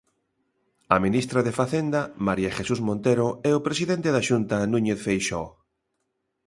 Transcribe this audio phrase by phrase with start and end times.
[0.95, 5.47] A ministra de Facenda, María Jesús Montero, e o presidente da Xunta, Núñez Feixóo.